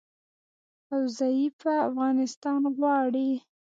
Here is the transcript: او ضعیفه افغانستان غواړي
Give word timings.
او 0.93 1.01
ضعیفه 1.19 1.73
افغانستان 1.89 2.61
غواړي 2.77 3.29